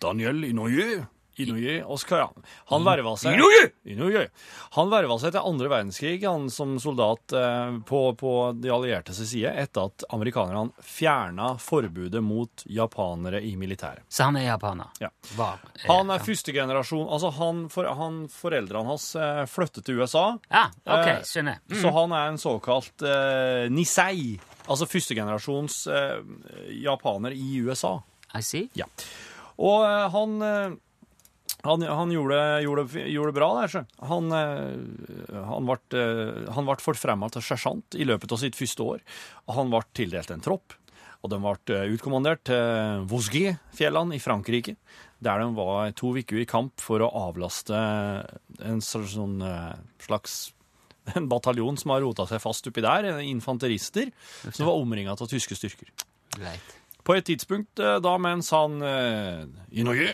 [0.00, 1.02] Daniel Inoye
[1.42, 2.28] Inoye Oskar, ja.
[2.70, 3.70] Han verva seg Inouye!
[3.90, 4.28] Inouye.
[4.76, 9.50] Han verva seg til andre verdenskrig han som soldat eh, på, på de alliertes side
[9.64, 14.04] etter at amerikanerne fjerna forbudet mot japanere i militæret.
[14.08, 14.92] Så han er japaner?
[15.02, 15.10] Ja.
[15.36, 16.26] Var, eh, Han er ja.
[16.28, 20.26] første generasjon Altså, han, for, han foreldrene hans eh, flyttet til USA.
[20.50, 21.58] Ja, ok, Eh, skjønner.
[21.70, 21.76] Mm.
[21.82, 24.38] Så han er en såkalt eh, nisei.
[24.70, 26.18] Altså førstegenerasjons eh,
[26.84, 27.98] japaner i USA.
[28.34, 28.68] I see.
[28.78, 28.86] Ja.
[29.62, 30.40] Og han
[31.64, 33.82] han, han gjorde, det bra der, sjø.
[34.10, 38.84] Han, eh, han ble, eh, han ble forfremma til sersjant i løpet av sitt første
[38.84, 39.04] år.
[39.48, 40.76] Og han ble tildelt en tropp.
[41.24, 44.76] Og de ble eh, utkommandert til Vosgé-fjellene i Frankrike,
[45.24, 47.78] der de var to uker i kamp for å avlaste
[48.60, 49.38] en slags, sånn,
[50.04, 50.36] slags
[51.16, 54.12] en bataljon som har rota seg fast oppi der, infanterister,
[54.50, 55.88] som var omringa av tyske styrker.
[56.36, 56.76] Right.
[57.04, 59.44] På et tidspunkt da mens han eh,
[59.84, 60.12] Norge,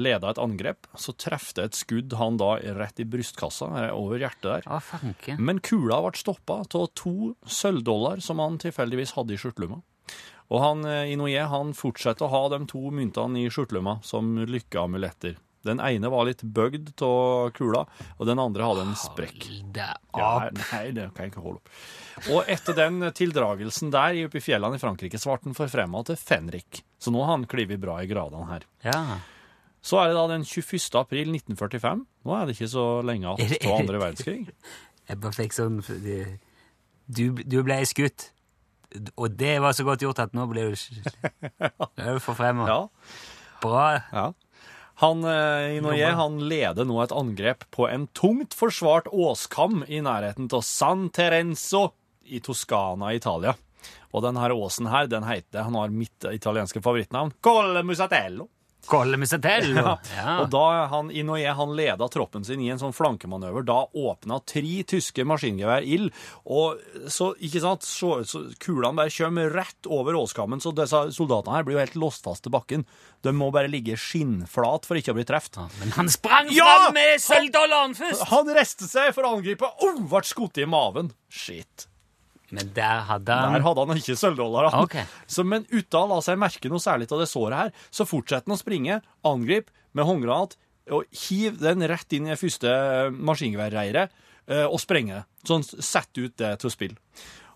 [0.00, 4.64] leda et angrep, så trefte et skudd han da rett i brystkassa, eh, over hjertet
[4.64, 4.68] der.
[4.68, 4.80] Å.
[5.38, 9.82] Men kula ble stoppa av to sølvdollar som han tilfeldigvis hadde i skjortelomma.
[10.52, 15.36] Og han eh, Inoue han fortsetter å ha de to myntene i skjortelomma som lykkeamuletter.
[15.64, 17.86] Den ene var litt bøgd av kula,
[18.18, 19.46] og den andre hadde en sprekk.
[19.48, 21.70] Hold deg Ja, nei, det kan jeg ikke holde opp.
[22.34, 26.20] Og etter den tildragelsen der oppe i fjellene i Frankrike, så ble han forfremma til
[26.20, 26.82] fenrik.
[27.00, 28.68] Så nå har han klivet bra i gradene her.
[28.84, 29.00] Ja.
[29.84, 30.86] Så er det da den 21.
[30.96, 32.04] april 1945.
[32.24, 34.38] Nå er det ikke så lenge igjen til andre verdenskrig.
[35.10, 38.30] Jeg bare fikk sånn du, du ble skutt,
[39.20, 40.76] og det var så godt gjort at nå ble du
[42.24, 42.64] forfremma.
[42.70, 42.78] Ja,
[43.60, 43.84] Bra.
[44.12, 44.30] ja.
[45.02, 50.46] Han, i Norge han leder nå et angrep på en tungt forsvart åskam i nærheten
[50.54, 51.88] av San Terenzo
[52.24, 53.56] i Toskana, Italia.
[54.14, 58.46] Og denne åsen her, den heter, han har mitt italienske favorittnavn, Colle Musatello.
[58.88, 59.70] Colle til!
[59.78, 59.94] Ja.
[60.42, 64.82] Og da han Inouye han leda troppen sin i en sånn flankemanøver, da åpna tre
[64.88, 66.10] tyske maskingevær ild.
[66.44, 66.80] Og
[67.12, 71.66] så, ikke sant, så, så kulene bare kommer rett over åskammen, så disse soldatene her
[71.66, 72.84] blir jo helt låst fast til bakken.
[73.24, 75.62] De må bare ligge skinnflat for ikke å bli truffet.
[75.80, 76.68] Men han sprang Ja!
[76.68, 78.28] fram med sølvdollaren først!
[78.34, 81.12] Han reiste seg for å angripe, og ble skutt i maven.
[81.32, 81.88] Shit.
[82.54, 84.70] Men der hadde han Der hadde han ikke sølvdollar.
[84.84, 85.06] Okay.
[85.26, 88.48] Så, men uten å la seg merke noe særlig av det såret her, så fortsetter
[88.48, 90.58] han å springe, angripe med håndgranat,
[90.92, 92.74] og hiv den rett inn i det første
[93.14, 94.12] maskingeværreiret
[94.50, 95.24] eh, og sprenge det.
[95.48, 96.94] Sånn sett ut det til spill.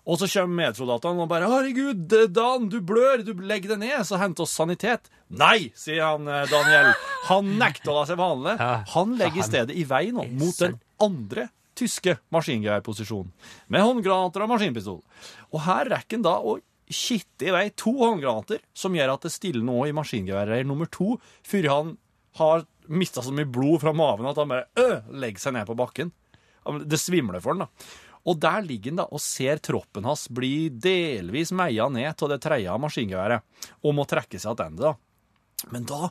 [0.09, 4.17] Og så kommer medsoldatene og bare 'Herregud, Dan, du blør, du legg deg ned, så
[4.17, 5.11] henter oss sanitet'.
[5.29, 6.93] Nei, sier han eh, Daniel.
[7.29, 8.55] Han nekter å la seg behandle.
[8.95, 13.29] Han legger i stedet i vei nå, mot den andre tyske maskingeværposisjon
[13.73, 14.99] med håndgranater og maskinpistol.
[15.53, 16.57] Og her rekker han da å
[16.89, 21.15] kitte i vei to håndgranater, som gjør at det stiller nå i maskingeværreir nummer to,
[21.45, 21.95] før han
[22.39, 25.77] har mista så mye blod fra maven at han bare øh, legger seg ned på
[25.77, 26.13] bakken.
[26.89, 27.97] Det svimler for han, da.
[28.29, 32.39] Og der ligger han da og ser troppen hans bli delvis meia ned av det
[32.43, 33.45] tredje maskingeværet,
[33.85, 34.81] og må trekke seg tilbake.
[34.81, 35.69] da.
[35.73, 36.09] Men da,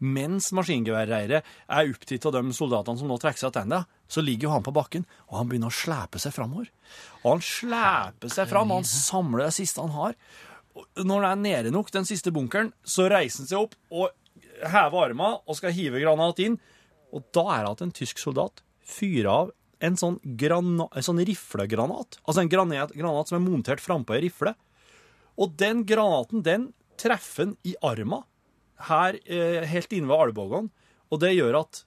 [0.00, 4.54] mens maskingeværreiret er opptatt av de soldatene som nå trekker seg tilbake, så ligger jo
[4.56, 6.70] han på bakken, og han begynner å slepe seg framover.
[7.22, 10.16] Og han sleper seg fram, og han samler det siste han har.
[10.74, 14.10] Og når det er nede nok, den siste bunkeren, så reiser han seg opp og
[14.60, 16.58] hever armene og skal hive granat inn.
[17.14, 21.22] Og da er det at en tysk soldat fyrer av en sånn, granat, en sånn
[21.24, 22.20] riflegranat.
[22.26, 24.52] Altså en granat, granat som er montert frampå ei rifle.
[25.40, 26.68] Og den granaten, den
[27.00, 28.26] treffer han i armen,
[28.90, 30.68] her eh, helt inne ved albuen.
[31.10, 31.84] Og det gjør at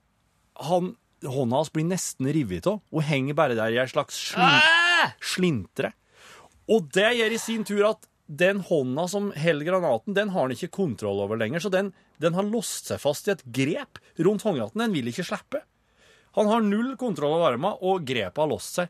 [0.67, 5.12] han, hånda hans blir nesten revet av, og henger bare der i ei slags slin,
[5.23, 5.93] slintre.
[6.71, 10.55] Og det gjør i sin tur at den hånda som holder granaten, den har han
[10.55, 11.91] ikke kontroll over lenger, så den,
[12.23, 14.86] den har låst seg fast i et grep rundt håndgranaten.
[14.86, 15.62] Den vil ikke slippe.
[16.33, 18.88] Han har null kontroll over armen, og grepet har låst seg.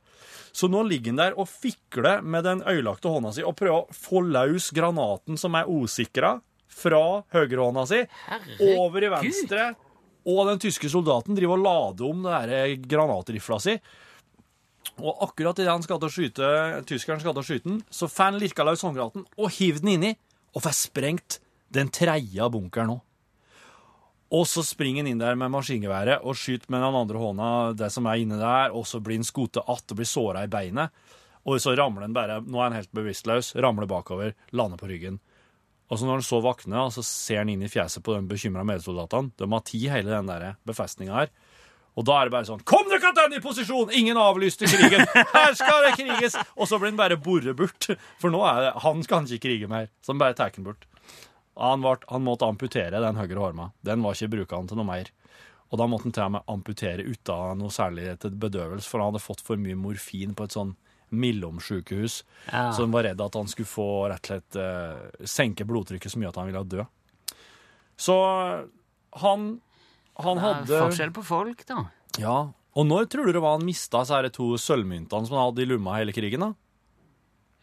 [0.56, 3.98] Så nå ligger han der og fikler med den øyelagte hånda si og prøver å
[3.98, 6.38] få løs granaten som er usikra,
[6.74, 7.02] fra
[7.36, 8.00] høyrehånda si
[8.80, 9.66] over i venstre.
[10.30, 13.78] Og den tyske soldaten driver og lader om den granatrifla si.
[15.00, 16.50] Og akkurat idet han skal til å skyte,
[16.88, 19.96] tyskeren skal til å skyte den, så får han lirka løs håndgranaten og hiver den
[19.96, 20.12] inni,
[20.54, 21.40] og får sprengt
[21.74, 23.02] den tredje bunkeren òg.
[24.34, 27.90] Og så springer han inn der med maskingeværet og skyter med den andre hånda det
[27.94, 30.90] som er inne der, og så blir han skutt att og blir såra i beinet.
[31.46, 35.20] Og så ramler han bare Nå er han helt bevisstløs, ramler bakover, lander på ryggen.
[35.92, 38.64] Og så når han så våkner, så ser han inn i fjeset på de bekymra
[38.68, 39.34] medsoldatene.
[39.38, 41.34] De har tid hele den der befestninga her.
[41.94, 43.92] Og da er det bare sånn Kom dere tilbake i posisjon!
[43.94, 45.04] Ingen avlyste krigen!
[45.36, 46.38] Her skal det kriges!
[46.58, 47.92] Og så blir han bare boret bort.
[48.22, 49.92] For nå er det, han skal han ikke krige mer.
[50.02, 50.88] Så han bare tar den bort.
[51.60, 53.76] Han, ble, han måtte amputere den høyre armen.
[53.86, 55.12] Den var ikke brukende til noe mer.
[55.70, 59.12] Og da måtte han til og med amputere uten noe særlig til bedøvelse, for han
[59.12, 60.74] hadde fått for mye morfin på et sånn
[61.14, 62.20] Millom-sjukehus.
[62.50, 62.66] Ja.
[62.74, 66.20] Så han var redd at han skulle få rett og slett eh, senke blodtrykket så
[66.22, 66.86] mye at han ville dø.
[68.00, 68.16] Så
[69.22, 69.46] han,
[70.18, 71.84] han Ja, hadde Forskjell på folk, da.
[72.22, 72.38] Ja.
[72.74, 75.70] Og når tror du det var han mista disse to sølvmyntene som han hadde i
[75.70, 76.42] lomma hele krigen?
[76.48, 76.54] da?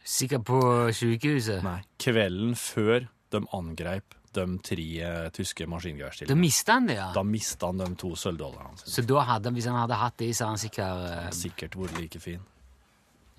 [0.07, 0.59] Sikkert på
[0.97, 1.59] sykehuset.
[1.65, 1.81] Nei.
[2.01, 6.39] Kvelden før de angrep de tre eh, tyske Da maskingeværstillingene.
[6.39, 7.09] mista han det, ja.
[7.11, 8.93] Da mista han de to sølvdollarene sine.
[8.95, 11.99] Så da hadde, hvis han hadde hatt det, så hadde han sikkert eh, Sikkert vært
[11.99, 12.39] like fin.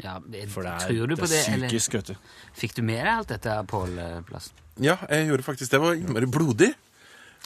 [0.03, 2.15] Ja, jeg, For det er, Tror du det på det, er psykisk, vet du.
[2.55, 3.91] fikk du med deg alt dette, Pål
[4.29, 4.55] Plassen?
[4.81, 5.77] Ja, jeg gjorde faktisk det.
[5.77, 6.73] Det var innmari blodig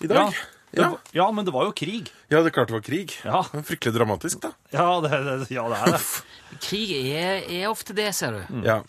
[0.02, 0.30] i dag.
[0.30, 0.32] Ja.
[0.76, 2.10] Ja, var- ja, men det var jo krig.
[2.28, 3.12] ja, det er klart det var krig.
[3.24, 3.40] Ja.
[3.46, 4.50] Det var Fryktelig dramatisk, da.
[4.74, 6.00] Ja, det, det, ja, det er det.
[6.66, 8.42] Krig er, er ofte det, ser du.
[8.58, 8.64] Mm.
[8.66, 8.80] Ja.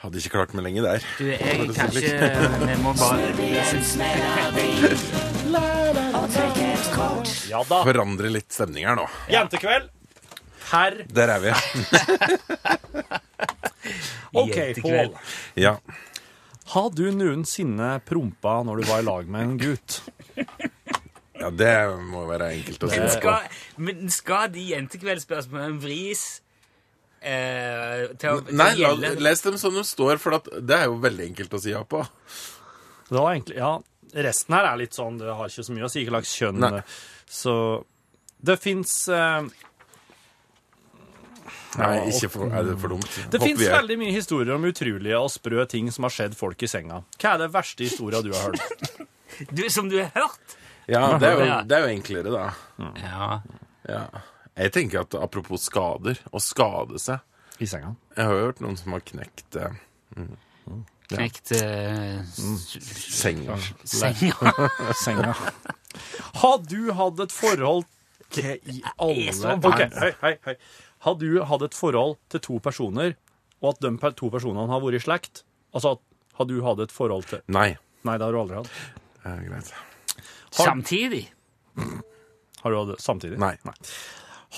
[0.00, 0.98] Hadde ikke klart meg lenge der.
[1.18, 2.30] Du, jeg kanskje
[2.64, 3.28] Vi må bare
[7.48, 7.82] Ja da.
[7.84, 9.06] Forandre litt stemning her nå.
[9.32, 9.88] Jentekveld.
[10.68, 11.52] Herr Der er vi.
[14.32, 15.12] OK, Jentekveld.
[15.12, 15.18] Pål.
[15.54, 15.78] Ja.
[16.68, 20.02] Har du noensinne prompa når du var i lag med en gutt?
[21.38, 21.72] ja, det
[22.10, 23.00] må være enkelt å si.
[23.00, 26.24] Men skal, men skal de jentekveldsspørsmålene vris
[27.22, 30.76] eh, til å, til Nei, la, gjelde les dem som de står, for at det
[30.82, 32.02] er jo veldig enkelt å si ja på.
[33.08, 33.78] Det var egentlig, ja,
[34.08, 36.62] Resten her er litt sånn, det har ikke så mye å si hva slags kjønn
[36.64, 36.78] Nei.
[37.28, 37.54] Så
[38.40, 39.48] det fins eh,
[41.76, 43.08] Nei, ikke for, er det for dumt.
[43.28, 46.62] Det Hopper fins veldig mye historier om utrolige og sprø ting som har skjedd folk
[46.64, 47.02] i senga.
[47.20, 49.04] Hva er det verste historia du har hørt?
[49.56, 50.56] du, Som du har hørt?
[50.88, 52.46] Ja, det er, jo, det er jo enklere, da.
[53.04, 53.28] Ja.
[53.88, 54.04] Ja.
[54.58, 57.92] Jeg tenker at apropos skader, å skade seg I senga.
[58.16, 59.76] Jeg har jo hørt noen som har knekt eh,
[61.08, 63.58] Knekt eh, senga.
[63.84, 64.52] senga.
[65.04, 65.36] senga.
[66.40, 67.86] Har du hatt et forhold
[68.34, 69.32] til i alle
[69.96, 70.56] hei, hei, hei.
[71.06, 73.14] Har du hatt et forhold til to personer,
[73.62, 75.42] og at de to personene har vært i slekt?
[75.76, 75.98] Altså,
[76.38, 77.72] har du hatt et forhold til Nei.
[78.06, 78.70] Nei, det har du aldri hatt.
[79.26, 79.72] Eh, greit.
[80.54, 81.24] Samtidig.
[82.62, 83.38] Har du hatt det samtidig?
[83.42, 83.54] Nei.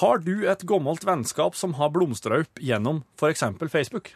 [0.00, 3.42] Har du et gammelt vennskap som har blomstra opp gjennom f.eks.
[3.72, 4.12] Facebook?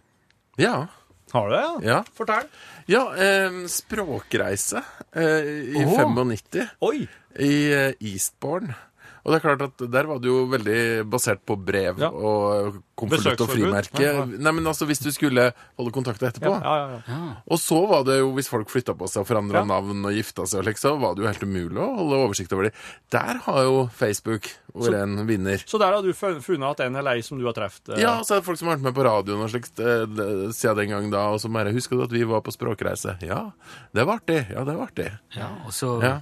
[0.61, 0.87] Ja.
[1.33, 1.89] Har du det?
[1.89, 1.99] Ja.
[2.15, 2.47] Fortell.
[2.87, 5.97] Ja, eh, språkreise eh, i oh.
[5.99, 7.07] 95 Oi!
[7.41, 8.77] i eh, Eastbourne.
[9.25, 12.11] Og det er klart at der var det jo veldig basert på brev Ja.
[12.13, 13.55] og konvolutt og Besøksforbud.
[13.57, 14.01] frimerke.
[14.05, 14.25] Ja, ja.
[14.27, 15.47] Nei, men altså hvis du skulle
[15.79, 16.53] holde kontakten etterpå.
[16.61, 17.33] Ja, ja, ja.
[17.49, 19.65] Og så var det jo, hvis folk flytta på seg og forandra Ja.
[19.65, 22.53] navn og gifta seg, og slik, så var det jo helt umulig å holde oversikt
[22.53, 22.73] over dem.
[23.11, 25.57] Der har jo Facebook vært en vinner.
[25.65, 27.97] Så der har du fun- funnet at en er lei som du har truffet?
[27.97, 30.53] eh, Ja, så er det folk som har vært med på radioen og slikt eh,
[30.53, 33.17] siden den gang da, og så bare Husker du at vi var på språkreise?
[33.23, 33.53] Ja,
[33.95, 34.51] det var artig.
[34.53, 35.11] Ja, det var artig.
[35.35, 36.21] Ja, og så Ja.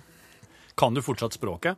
[0.79, 1.77] Kan du fortsatt språket?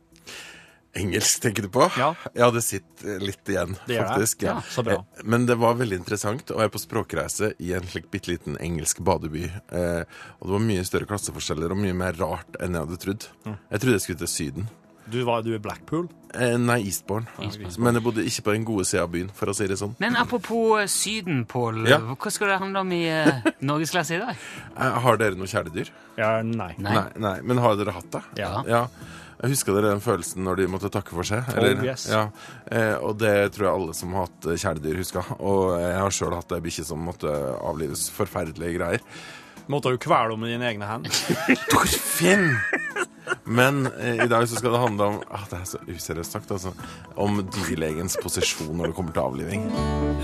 [0.95, 1.89] Engelsk, tenker du på?
[1.99, 2.13] Ja.
[2.55, 4.45] det sitter litt igjen, Det faktisk.
[4.47, 5.01] Ja, så bra.
[5.17, 8.55] Eh, Men det var veldig interessant å være på språkreise i en slik bitte liten
[8.63, 9.43] engelsk badeby.
[9.75, 10.01] Eh,
[10.39, 13.27] og det var mye større klasseforskjeller og mye mer rart enn jeg hadde trodd.
[13.43, 13.57] Mm.
[13.59, 14.69] Jeg trodde jeg skulle til Syden.
[15.05, 16.07] Du, var, du i Blackpool?
[16.33, 17.27] Eh, nei, Eastbourne.
[17.77, 19.93] Men jeg bodde ikke på den gode sida av byen, for å si det sånn.
[20.01, 21.83] Men apropos eh, Syden, Pål.
[21.91, 21.99] Ja.
[22.15, 24.41] Hva skal det handle om i eh, Norgesklasse i dag?
[24.73, 25.91] Eh, har dere noe kjæledyr?
[26.17, 26.71] Ja, nei.
[26.79, 26.95] Nei.
[26.97, 27.35] Nei, nei.
[27.45, 28.23] Men har dere hatt det?
[28.41, 28.49] Ja.
[28.69, 28.81] ja.
[29.41, 31.47] Jeg husker dere den følelsen når de måtte takke for seg?
[31.59, 32.07] Oh, yes.
[32.11, 32.27] ja.
[32.71, 35.33] eh, og det tror jeg alle som har hatt kjæledyr, husker.
[35.39, 38.07] Og jeg har sjøl hatt ei bikkje som måtte avlives.
[38.15, 39.03] Forferdelige greier.
[39.71, 41.11] Måtte jo kvele henne med dine egne hender?
[41.71, 42.51] Torfinn!
[43.45, 46.51] Men eh, i dag så skal det handle om ah, Det er så useriøst sagt,
[46.53, 46.73] altså.
[47.17, 49.67] Om dyrlegens posisjon når det kommer til avliving.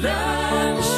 [0.06, 0.94] Lunsj,